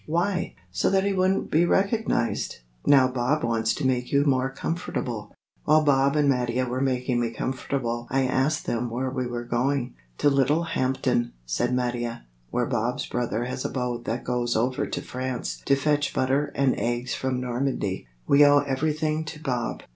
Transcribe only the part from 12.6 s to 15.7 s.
Bob's brother has a boat that goes over to France